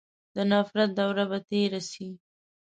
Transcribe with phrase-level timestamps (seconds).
[0.35, 2.09] د نفرت دوره به تېره سي.